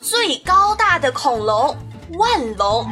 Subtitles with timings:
[0.00, 1.76] 最高大的恐龙——
[2.18, 2.88] 腕龙。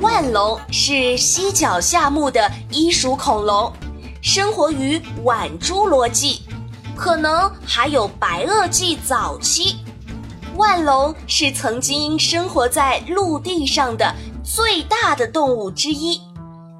[0.00, 3.72] 腕龙是犀角下目的一属恐龙，
[4.20, 6.42] 生活于晚侏罗纪，
[6.96, 9.76] 可能还有白垩纪早期。
[10.56, 14.12] 万龙是曾经生活在陆地上的
[14.42, 16.20] 最大的动物之一，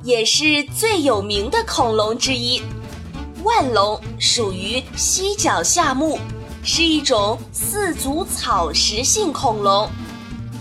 [0.02, 2.60] 也是最有名的恐龙之一。
[3.44, 6.18] 万龙属于犀角下目，
[6.70, 9.88] 是一种四足草食性恐龙，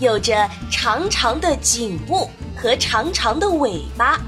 [0.00, 4.18] 有着长长的颈部和长长的尾巴，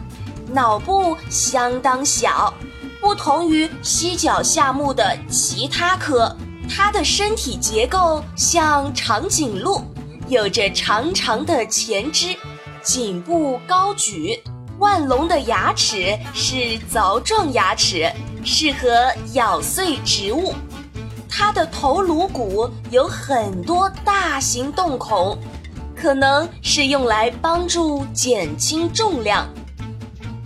[0.52, 2.52] 脑部相当小，
[3.00, 6.36] 不同于犀角下目的其他科。
[6.68, 9.82] 它的身体结构像长颈鹿，
[10.28, 12.36] 有着长长的前肢，
[12.82, 14.38] 颈部高举。
[14.78, 18.12] 万龙的牙齿是凿状牙齿，
[18.44, 20.54] 适合咬碎植物。
[21.30, 25.38] 它的头颅骨有很多大型洞孔，
[25.96, 29.48] 可能是用来帮助减轻重量。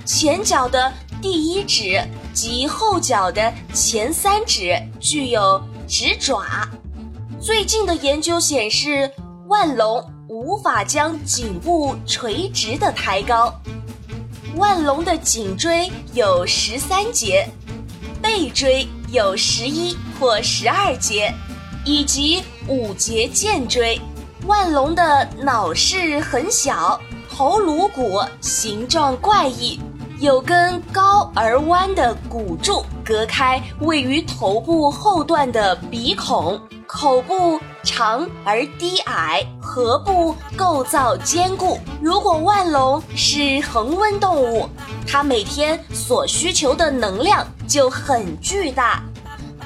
[0.05, 2.01] 前脚的第一指
[2.33, 5.61] 及后脚的前三指具有。
[5.87, 6.43] 直爪，
[7.39, 9.11] 最近的研究显示，
[9.49, 13.55] 万龙无法将颈部垂直的抬高。
[14.57, 17.47] 万龙的颈椎有十三节，
[18.23, 21.33] 背椎有十一或十二节，
[21.85, 24.01] 以及五节剑椎。
[24.45, 29.81] 万龙的脑室很小，头颅骨形状怪异。
[30.19, 41.79] 有根高而弯的骨柱隔开位于头部后段的鼻孔，口部长而低矮，颌部构造坚固。
[42.01, 44.69] 如果万龙是恒温动物，
[45.07, 49.03] 它每天所需求的能量就很巨大，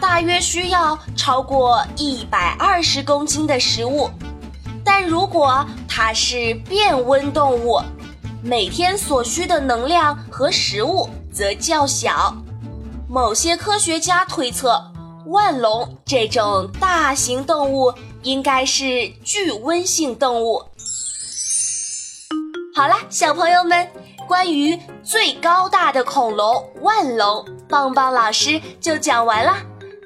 [0.01, 4.11] 大约需要超过一百二十公斤的食物。
[4.85, 7.81] 但如果它是变温动物，
[8.43, 12.37] 每天所需的能量和食物则较小。
[13.09, 14.83] 某些科学家推测，
[15.27, 20.63] 万龙这种大型动物应该是巨温性动物。
[22.75, 23.89] 好啦，小朋友们，
[24.29, 29.57] 关于最高大的恐龙万龙，棒棒老师就讲完啦。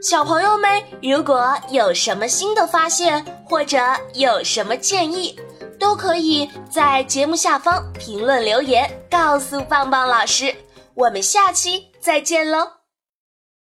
[0.00, 3.78] 小朋友们，如果有什么新的发现，或者
[4.14, 5.38] 有什么建议，
[5.78, 10.54] 都可以在节目下方评论留言，告诉棒棒老师。
[10.94, 12.81] 我们下期再见喽！